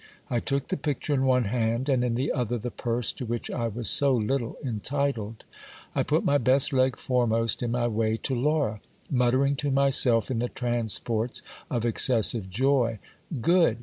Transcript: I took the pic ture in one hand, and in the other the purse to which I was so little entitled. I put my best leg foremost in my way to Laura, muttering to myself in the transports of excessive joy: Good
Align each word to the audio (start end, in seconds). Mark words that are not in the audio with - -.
I 0.31 0.39
took 0.39 0.69
the 0.69 0.77
pic 0.77 0.99
ture 0.99 1.13
in 1.15 1.25
one 1.25 1.43
hand, 1.43 1.87
and 1.87 2.03
in 2.03 2.15
the 2.15 2.31
other 2.31 2.57
the 2.57 2.71
purse 2.71 3.11
to 3.11 3.23
which 3.23 3.51
I 3.51 3.67
was 3.67 3.87
so 3.87 4.15
little 4.15 4.57
entitled. 4.65 5.43
I 5.93 6.01
put 6.01 6.25
my 6.25 6.39
best 6.39 6.73
leg 6.73 6.95
foremost 6.97 7.61
in 7.61 7.69
my 7.69 7.85
way 7.87 8.17
to 8.23 8.33
Laura, 8.33 8.81
muttering 9.11 9.55
to 9.57 9.69
myself 9.69 10.31
in 10.31 10.39
the 10.39 10.49
transports 10.49 11.43
of 11.69 11.85
excessive 11.85 12.49
joy: 12.49 12.97
Good 13.41 13.77